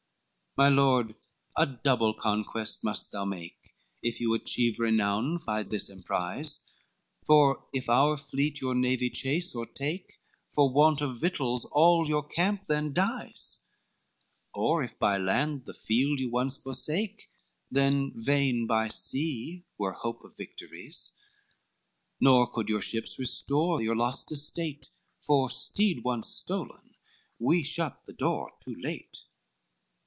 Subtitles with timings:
[0.57, 1.15] LXXVII "My lord,
[1.57, 3.73] a double conquest must you make,
[4.03, 6.69] If you achieve renown by this emprize:
[7.25, 10.19] For if our fleet your navy chase or take,
[10.51, 13.63] For want of victuals all your camp then dies;
[14.53, 17.29] Of if by land the field you once forsake,
[17.71, 21.17] Then vain by sea were hope of victories.
[22.19, 24.89] Nor could your ships restore your lost estate:
[25.21, 26.95] For steed once stolen,
[27.39, 29.23] we shut the door too late.